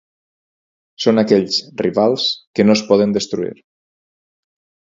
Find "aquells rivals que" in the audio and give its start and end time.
1.23-2.65